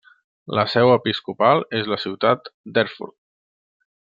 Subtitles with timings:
[0.59, 3.17] La seu episcopal és la ciutat d'Erfurt.